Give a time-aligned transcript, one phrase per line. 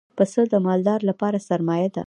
[0.17, 1.99] پسه د مالدار لپاره سرمایه ده.